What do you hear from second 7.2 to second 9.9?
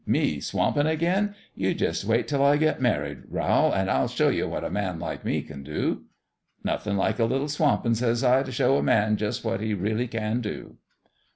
little swampin',' says I,' t' show a man jus' what he